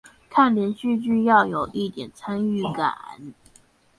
[0.31, 3.35] 看連續劇要有一點參與感